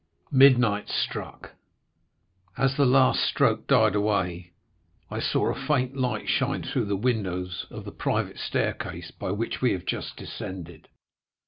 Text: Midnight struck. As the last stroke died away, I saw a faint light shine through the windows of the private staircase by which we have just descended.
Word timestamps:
Midnight 0.31 0.89
struck. 0.89 1.51
As 2.57 2.75
the 2.75 2.87
last 2.87 3.23
stroke 3.23 3.67
died 3.67 3.93
away, 3.93 4.49
I 5.11 5.19
saw 5.19 5.49
a 5.51 5.67
faint 5.67 5.95
light 5.95 6.27
shine 6.27 6.63
through 6.63 6.85
the 6.85 6.97
windows 6.97 7.67
of 7.69 7.85
the 7.85 7.91
private 7.91 8.39
staircase 8.39 9.11
by 9.11 9.29
which 9.29 9.61
we 9.61 9.73
have 9.73 9.85
just 9.85 10.17
descended. 10.17 10.87